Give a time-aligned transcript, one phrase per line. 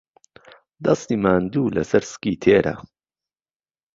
[0.83, 2.73] دهستی ماندوو لهسهر سکی تێره